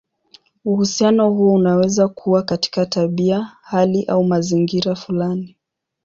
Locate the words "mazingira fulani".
4.23-5.55